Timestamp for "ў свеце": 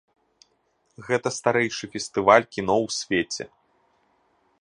2.85-3.43